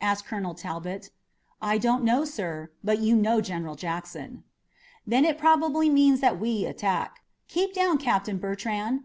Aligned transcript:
asked 0.00 0.26
Colonel 0.26 0.52
Talbot. 0.52 1.10
"I 1.62 1.78
don't 1.78 2.02
know, 2.02 2.24
sir; 2.24 2.72
but 2.82 2.98
you 2.98 3.14
know 3.14 3.40
General 3.40 3.76
Jackson." 3.76 4.42
"Then 5.06 5.24
it 5.24 5.38
probably 5.38 5.88
means 5.88 6.18
that 6.20 6.40
we 6.40 6.64
attack. 6.64 7.20
Keep 7.46 7.72
down, 7.72 7.96
Captain 7.98 8.38
Bertrand! 8.38 9.04